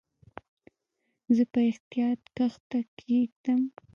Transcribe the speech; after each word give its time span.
زه 1.35 1.43
په 1.51 1.59
احتیاط 1.69 2.21
کښته 2.35 2.79
کېږم. 2.99 3.61